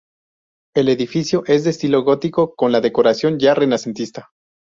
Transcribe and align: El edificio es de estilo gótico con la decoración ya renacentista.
El 0.75 0.89
edificio 0.89 1.43
es 1.45 1.63
de 1.63 1.69
estilo 1.69 2.01
gótico 2.01 2.55
con 2.55 2.71
la 2.71 2.81
decoración 2.81 3.37
ya 3.37 3.53
renacentista. 3.53 4.31